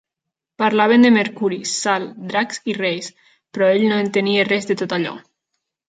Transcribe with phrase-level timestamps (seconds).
[0.61, 5.19] Parlaven de mercuri, sal, dracs i reis, però ell no entenia res de tot allò.